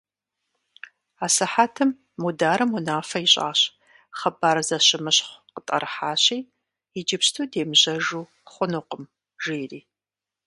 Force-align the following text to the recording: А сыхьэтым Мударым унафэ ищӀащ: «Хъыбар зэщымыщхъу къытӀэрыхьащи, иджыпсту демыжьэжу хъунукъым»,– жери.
А 1.23 1.25
сыхьэтым 1.35 1.89
Мударым 2.21 2.69
унафэ 2.77 3.19
ищӀащ: 3.25 3.59
«Хъыбар 4.17 4.57
зэщымыщхъу 4.67 5.41
къытӀэрыхьащи, 5.53 6.39
иджыпсту 6.99 7.41
демыжьэжу 7.51 8.23
хъунукъым»,– 8.51 9.03
жери. 9.43 9.81